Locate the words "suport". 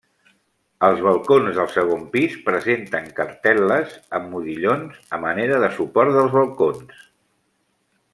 5.77-6.17